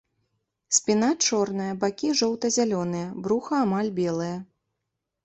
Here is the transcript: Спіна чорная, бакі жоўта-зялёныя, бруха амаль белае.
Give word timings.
Спіна 0.77 1.09
чорная, 1.25 1.67
бакі 1.83 2.09
жоўта-зялёныя, 2.21 3.11
бруха 3.27 3.61
амаль 3.67 3.93
белае. 4.01 4.31